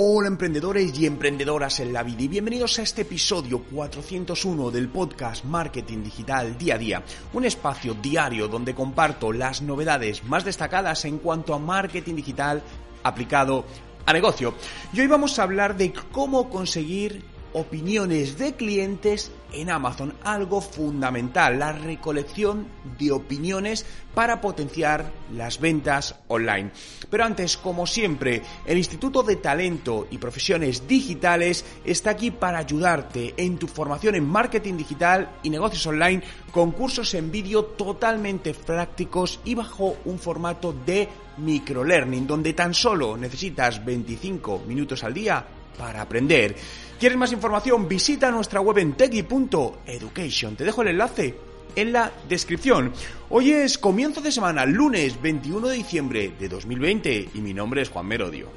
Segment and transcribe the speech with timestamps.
[0.00, 5.44] Hola emprendedores y emprendedoras en la vida y bienvenidos a este episodio 401 del podcast
[5.44, 7.02] Marketing Digital Día a Día,
[7.32, 12.62] un espacio diario donde comparto las novedades más destacadas en cuanto a marketing digital
[13.02, 13.64] aplicado
[14.06, 14.54] a negocio.
[14.92, 21.58] Y hoy vamos a hablar de cómo conseguir opiniones de clientes en Amazon, algo fundamental,
[21.58, 22.66] la recolección
[22.98, 26.70] de opiniones para potenciar las ventas online.
[27.08, 33.34] Pero antes, como siempre, el Instituto de Talento y Profesiones Digitales está aquí para ayudarte
[33.36, 39.40] en tu formación en marketing digital y negocios online con cursos en vídeo totalmente prácticos
[39.44, 41.08] y bajo un formato de
[41.38, 46.56] microlearning, donde tan solo necesitas 25 minutos al día para aprender.
[46.98, 47.88] ¿Quieres más información?
[47.88, 50.56] Visita nuestra web en teki.education.
[50.56, 51.34] Te dejo el enlace
[51.76, 52.92] en la descripción.
[53.30, 57.88] Hoy es comienzo de semana, lunes 21 de diciembre de 2020 y mi nombre es
[57.88, 58.48] Juan Merodio.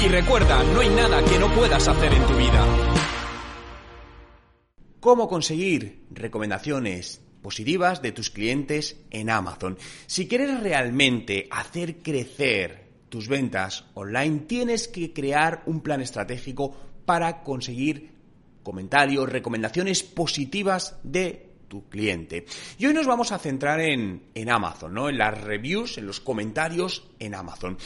[0.00, 2.66] Y recuerda, no hay nada que no puedas hacer en tu vida.
[5.02, 9.76] ¿Cómo conseguir recomendaciones positivas de tus clientes en Amazon?
[10.06, 16.72] Si quieres realmente hacer crecer tus ventas online, tienes que crear un plan estratégico
[17.04, 18.12] para conseguir
[18.62, 22.46] comentarios, recomendaciones positivas de tu cliente.
[22.78, 25.08] Y hoy nos vamos a centrar en, en Amazon, ¿no?
[25.08, 27.76] En las reviews, en los comentarios en Amazon.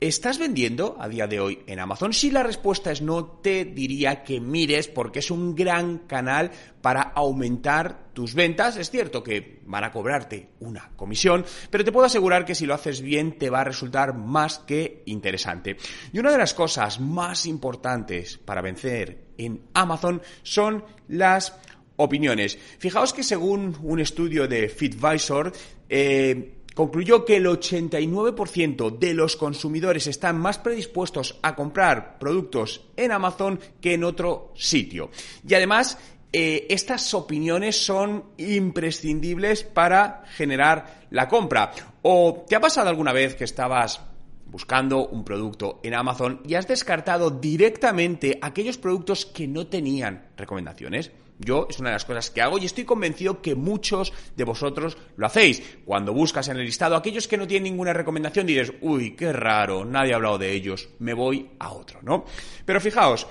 [0.00, 2.12] ¿Estás vendiendo a día de hoy en Amazon?
[2.12, 7.02] Si la respuesta es no, te diría que mires porque es un gran canal para
[7.02, 8.76] aumentar tus ventas.
[8.76, 12.74] Es cierto que van a cobrarte una comisión, pero te puedo asegurar que si lo
[12.74, 15.76] haces bien te va a resultar más que interesante.
[16.12, 21.58] Y una de las cosas más importantes para vencer en Amazon son las
[21.96, 22.56] opiniones.
[22.78, 25.52] Fijaos que según un estudio de FitVisor,
[25.88, 33.10] eh, concluyó que el 89% de los consumidores están más predispuestos a comprar productos en
[33.10, 35.10] Amazon que en otro sitio.
[35.44, 35.98] Y además,
[36.32, 41.72] eh, estas opiniones son imprescindibles para generar la compra.
[42.02, 44.00] ¿O te ha pasado alguna vez que estabas
[44.46, 51.10] buscando un producto en Amazon y has descartado directamente aquellos productos que no tenían recomendaciones?
[51.38, 54.96] Yo es una de las cosas que hago y estoy convencido que muchos de vosotros
[55.16, 55.62] lo hacéis.
[55.84, 59.84] Cuando buscas en el listado aquellos que no tienen ninguna recomendación dices, uy, qué raro,
[59.84, 62.24] nadie ha hablado de ellos, me voy a otro, ¿no?
[62.64, 63.26] Pero fijaos,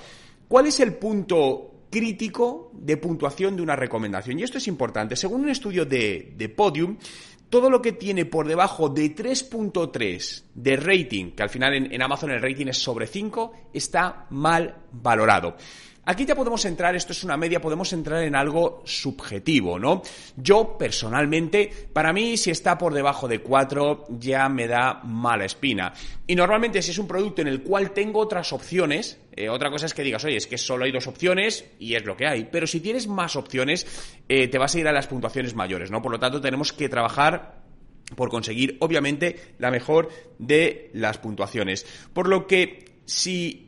[0.48, 4.38] ¿cuál es el punto crítico de puntuación de una recomendación?
[4.38, 5.14] Y esto es importante.
[5.14, 6.96] Según un estudio de, de Podium,
[7.50, 12.02] todo lo que tiene por debajo de 3.3 de rating, que al final en, en
[12.02, 15.56] Amazon el rating es sobre 5, está mal valorado.
[16.08, 20.00] Aquí ya podemos entrar, esto es una media, podemos entrar en algo subjetivo, ¿no?
[20.38, 25.92] Yo, personalmente, para mí, si está por debajo de 4, ya me da mala espina.
[26.26, 29.84] Y normalmente, si es un producto en el cual tengo otras opciones, eh, otra cosa
[29.84, 32.48] es que digas, oye, es que solo hay dos opciones y es lo que hay.
[32.50, 33.86] Pero si tienes más opciones,
[34.30, 36.00] eh, te vas a ir a las puntuaciones mayores, ¿no?
[36.00, 37.64] Por lo tanto, tenemos que trabajar
[38.16, 40.08] por conseguir, obviamente, la mejor
[40.38, 41.84] de las puntuaciones.
[42.14, 43.67] Por lo que, si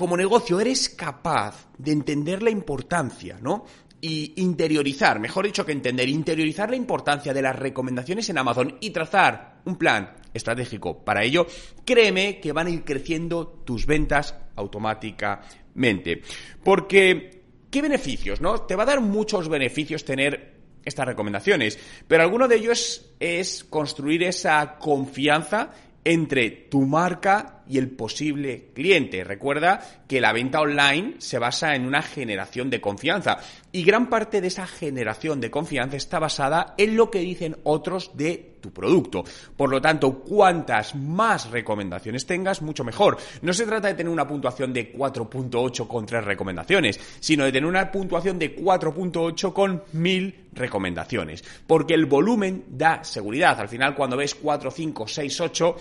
[0.00, 3.66] como negocio eres capaz de entender la importancia, ¿no?
[4.00, 8.92] Y interiorizar, mejor dicho que entender, interiorizar la importancia de las recomendaciones en Amazon y
[8.92, 11.46] trazar un plan estratégico para ello,
[11.84, 16.22] créeme que van a ir creciendo tus ventas automáticamente.
[16.64, 18.62] Porque, ¿qué beneficios, no?
[18.62, 21.78] Te va a dar muchos beneficios tener estas recomendaciones,
[22.08, 25.72] pero alguno de ellos es construir esa confianza
[26.04, 29.22] entre tu marca y el posible cliente.
[29.22, 33.38] Recuerda que la venta online se basa en una generación de confianza
[33.70, 38.16] y gran parte de esa generación de confianza está basada en lo que dicen otros
[38.16, 39.24] de tu producto.
[39.56, 43.16] Por lo tanto, cuantas más recomendaciones tengas, mucho mejor.
[43.42, 47.68] No se trata de tener una puntuación de 4.8 con tres recomendaciones, sino de tener
[47.68, 51.44] una puntuación de 4.8 con mil recomendaciones.
[51.66, 53.60] Porque el volumen da seguridad.
[53.60, 55.76] Al final, cuando ves 4, 5, 6, 8,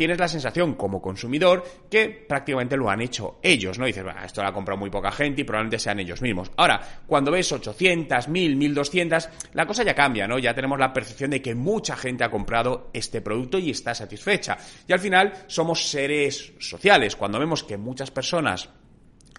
[0.00, 3.84] tienes la sensación como consumidor que prácticamente lo han hecho ellos, ¿no?
[3.84, 6.50] dices, esto lo ha comprado muy poca gente y probablemente sean ellos mismos.
[6.56, 10.38] Ahora, cuando ves 800, 1000, 1200, la cosa ya cambia, ¿no?
[10.38, 14.56] Ya tenemos la percepción de que mucha gente ha comprado este producto y está satisfecha.
[14.88, 17.14] Y al final somos seres sociales.
[17.14, 18.70] Cuando vemos que muchas personas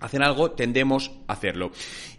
[0.02, 1.72] hacen algo, tendemos a hacerlo.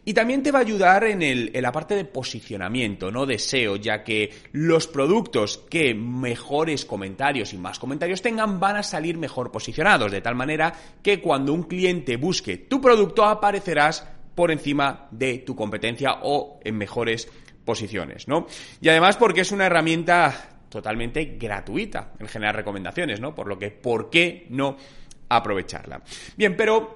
[0.04, 3.76] Y también te va a ayudar en, el, en la parte de posicionamiento, no deseo,
[3.76, 9.52] ya que los productos que mejores comentarios y más comentarios tengan van a salir mejor
[9.52, 15.38] posicionados, de tal manera que cuando un cliente busque tu producto aparecerás por encima de
[15.38, 17.28] tu competencia o en mejores
[17.64, 18.46] posiciones, ¿no?
[18.80, 23.34] Y además porque es una herramienta totalmente gratuita en generar recomendaciones, ¿no?
[23.34, 24.76] Por lo que, ¿por qué no
[25.28, 26.02] aprovecharla?
[26.36, 26.94] Bien, pero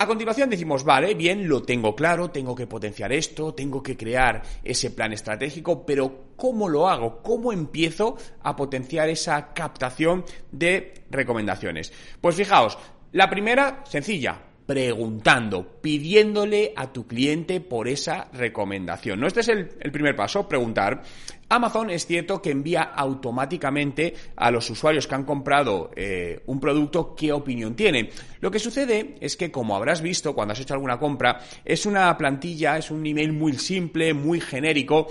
[0.00, 4.42] a continuación decimos, vale, bien, lo tengo claro, tengo que potenciar esto, tengo que crear
[4.62, 7.20] ese plan estratégico, pero ¿cómo lo hago?
[7.20, 11.92] ¿Cómo empiezo a potenciar esa captación de recomendaciones?
[12.20, 12.78] Pues fijaos,
[13.10, 19.18] la primera, sencilla, preguntando, pidiéndole a tu cliente por esa recomendación.
[19.18, 19.26] ¿No?
[19.26, 21.02] Este es el, primer paso, preguntar.
[21.48, 27.14] Amazon es cierto que envía automáticamente a los usuarios que han comprado eh, un producto
[27.16, 28.10] qué opinión tienen.
[28.40, 32.14] Lo que sucede es que, como habrás visto cuando has hecho alguna compra, es una
[32.18, 35.08] plantilla, es un email muy simple, muy genérico,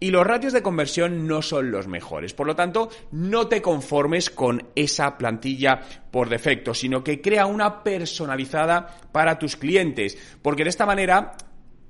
[0.00, 2.34] y los ratios de conversión no son los mejores.
[2.34, 5.80] Por lo tanto, no te conformes con esa plantilla
[6.10, 11.36] por defecto, sino que crea una personalizada para tus clientes, porque de esta manera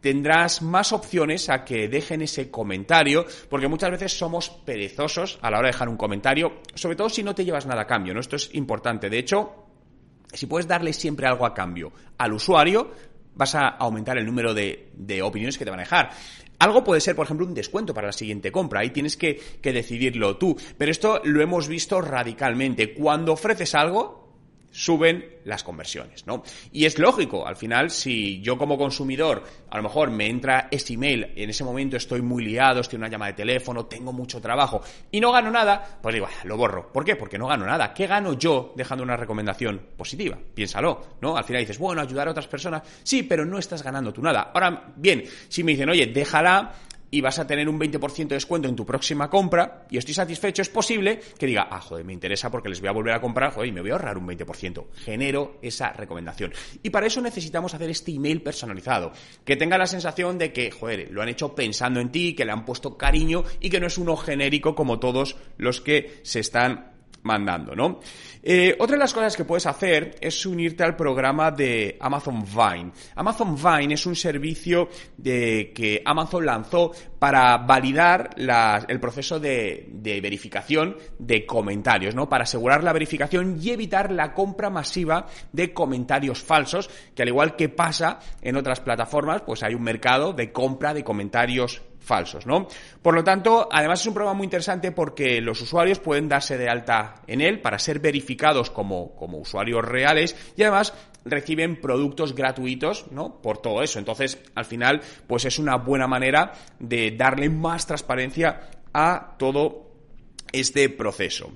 [0.01, 5.59] tendrás más opciones a que dejen ese comentario, porque muchas veces somos perezosos a la
[5.59, 8.21] hora de dejar un comentario, sobre todo si no te llevas nada a cambio, ¿no?
[8.21, 9.11] Esto es importante.
[9.11, 9.67] De hecho,
[10.33, 12.93] si puedes darle siempre algo a cambio al usuario,
[13.35, 16.11] vas a aumentar el número de, de, opiniones que te van a dejar.
[16.59, 18.81] Algo puede ser, por ejemplo, un descuento para la siguiente compra.
[18.81, 20.57] Ahí tienes que, que decidirlo tú.
[20.77, 22.95] Pero esto lo hemos visto radicalmente.
[22.95, 24.18] Cuando ofreces algo,
[24.71, 26.43] suben las conversiones, ¿no?
[26.73, 30.95] Y es lógico, al final, si yo como consumidor, a lo mejor me entra ese
[30.95, 34.41] email, en ese momento estoy muy liado, estoy en una llamada de teléfono, tengo mucho
[34.41, 34.81] trabajo
[35.11, 36.93] y no gano nada, pues digo, ah, lo borro.
[36.93, 37.17] ¿Por qué?
[37.17, 37.93] Porque no gano nada.
[37.95, 40.39] ¿Qué gano yo dejando una recomendación positiva?
[40.55, 41.37] Piénsalo, ¿no?
[41.37, 44.51] Al final dices, bueno, ayudar a otras personas, sí, pero no estás ganando tú nada.
[44.55, 46.75] Ahora, bien, si me dicen, oye, déjala,
[47.11, 50.63] y vas a tener un 20% de descuento en tu próxima compra y estoy satisfecho,
[50.63, 53.53] es posible que diga, ah, joder, me interesa porque les voy a volver a comprar,
[53.53, 54.87] joder, y me voy a ahorrar un 20%.
[54.97, 56.53] Genero esa recomendación.
[56.83, 59.13] Y para eso necesitamos hacer este email personalizado,
[59.45, 62.53] que tenga la sensación de que, joder, lo han hecho pensando en ti, que le
[62.53, 66.98] han puesto cariño y que no es uno genérico como todos los que se están
[67.23, 68.01] mandando, ¿no?
[68.43, 72.93] Eh, otra de las cosas que puedes hacer es unirte al programa de Amazon Vine.
[73.17, 78.31] Amazon Vine es un servicio de, que Amazon lanzó para validar
[78.89, 82.29] el proceso de, de, verificación de comentarios, ¿no?
[82.29, 87.57] Para asegurar la verificación y evitar la compra masiva de comentarios falsos, que al igual
[87.57, 92.67] que pasa en otras plataformas, pues hay un mercado de compra de comentarios falsos, ¿no?
[93.03, 96.69] Por lo tanto, además es un programa muy interesante porque los usuarios pueden darse de
[96.69, 100.95] alta en él para ser verificados como, como usuarios reales y además
[101.25, 103.41] reciben productos gratuitos, ¿no?
[103.41, 103.99] Por todo eso.
[103.99, 109.93] Entonces, al final, pues es una buena manera de darle más transparencia a todo
[110.51, 111.53] este proceso.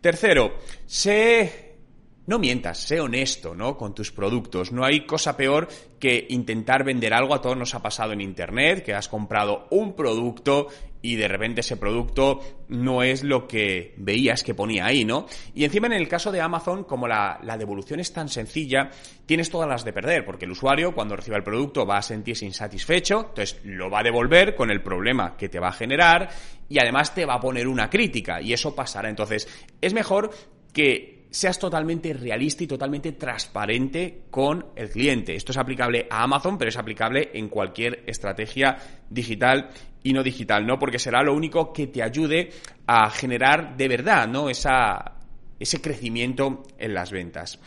[0.00, 0.54] Tercero,
[0.86, 1.69] sé
[2.30, 3.76] no mientas, sé honesto, ¿no?
[3.76, 4.70] Con tus productos.
[4.70, 5.66] No hay cosa peor
[5.98, 7.34] que intentar vender algo.
[7.34, 10.68] A todos nos ha pasado en Internet, que has comprado un producto
[11.02, 15.26] y de repente ese producto no es lo que veías que ponía ahí, ¿no?
[15.56, 18.90] Y encima en el caso de Amazon, como la, devolución es tan sencilla,
[19.26, 22.46] tienes todas las de perder, porque el usuario cuando reciba el producto va a sentirse
[22.46, 26.28] insatisfecho, entonces lo va a devolver con el problema que te va a generar
[26.68, 29.08] y además te va a poner una crítica y eso pasará.
[29.08, 29.48] Entonces
[29.80, 30.30] es mejor
[30.72, 35.34] que seas totalmente realista y totalmente transparente con el cliente.
[35.34, 38.76] Esto es aplicable a Amazon, pero es aplicable en cualquier estrategia
[39.08, 39.70] digital
[40.02, 40.78] y no digital, ¿no?
[40.78, 42.50] Porque será lo único que te ayude
[42.86, 44.50] a generar de verdad, ¿no?
[44.50, 45.16] Esa,
[45.58, 47.58] ese crecimiento en las ventas.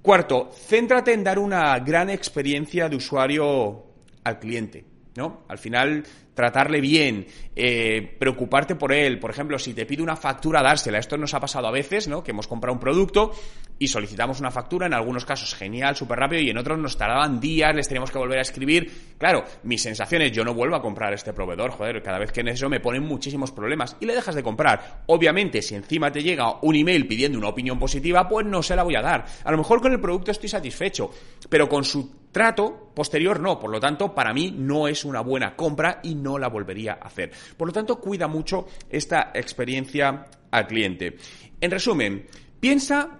[0.00, 3.84] Cuarto, céntrate en dar una gran experiencia de usuario
[4.24, 4.91] al cliente.
[5.16, 5.44] ¿No?
[5.48, 6.04] Al final,
[6.34, 9.18] tratarle bien, eh, preocuparte por él.
[9.18, 10.98] Por ejemplo, si te pide una factura, dársela.
[10.98, 12.22] Esto nos ha pasado a veces, ¿no?
[12.22, 13.32] Que hemos comprado un producto
[13.78, 17.40] y solicitamos una factura, en algunos casos genial, súper rápido, y en otros nos tardaban
[17.40, 19.14] días, les teníamos que volver a escribir.
[19.18, 22.48] Claro, mis sensaciones, yo no vuelvo a comprar este proveedor, joder, cada vez que en
[22.48, 25.02] eso me ponen muchísimos problemas y le dejas de comprar.
[25.06, 28.84] Obviamente, si encima te llega un email pidiendo una opinión positiva, pues no se la
[28.84, 29.26] voy a dar.
[29.44, 31.10] A lo mejor con el producto estoy satisfecho,
[31.48, 35.54] pero con su trato posterior no, por lo tanto, para mí no es una buena
[35.54, 37.30] compra y no la volvería a hacer.
[37.56, 41.16] Por lo tanto, cuida mucho esta experiencia al cliente.
[41.60, 42.26] En resumen,
[42.62, 43.18] Piensa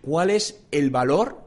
[0.00, 1.38] cuál es el valor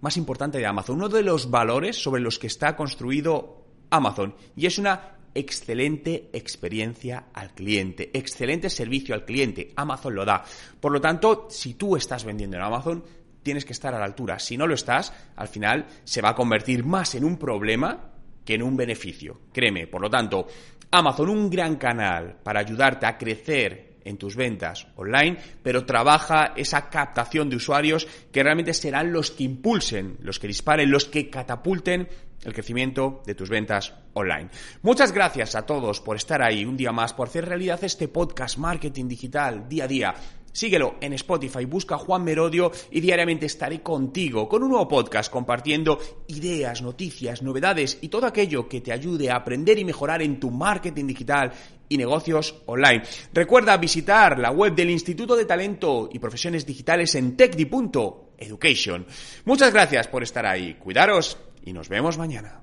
[0.00, 4.64] más importante de Amazon, uno de los valores sobre los que está construido Amazon, y
[4.64, 9.74] es una excelente experiencia al cliente, excelente servicio al cliente.
[9.76, 10.42] Amazon lo da.
[10.80, 13.04] Por lo tanto, si tú estás vendiendo en Amazon,
[13.42, 14.38] tienes que estar a la altura.
[14.38, 18.10] Si no lo estás, al final se va a convertir más en un problema
[18.44, 19.40] que en un beneficio.
[19.52, 20.46] Créeme, por lo tanto,
[20.90, 26.90] Amazon, un gran canal para ayudarte a crecer en tus ventas online, pero trabaja esa
[26.90, 32.08] captación de usuarios que realmente serán los que impulsen, los que disparen, los que catapulten
[32.44, 34.50] el crecimiento de tus ventas online.
[34.82, 38.58] Muchas gracias a todos por estar ahí un día más, por hacer realidad este podcast
[38.58, 40.14] Marketing Digital día a día.
[40.52, 45.98] Síguelo en Spotify, busca Juan Merodio y diariamente estaré contigo con un nuevo podcast compartiendo
[46.28, 50.50] ideas, noticias, novedades y todo aquello que te ayude a aprender y mejorar en tu
[50.50, 51.52] marketing digital
[51.88, 53.02] y negocios online.
[53.32, 59.06] Recuerda visitar la web del Instituto de Talento y Profesiones Digitales en tecdi.education.
[59.44, 60.74] Muchas gracias por estar ahí.
[60.74, 62.62] Cuidaros y nos vemos mañana.